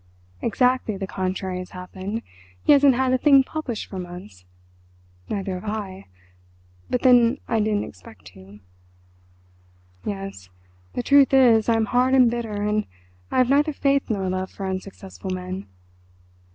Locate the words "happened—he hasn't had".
1.77-3.13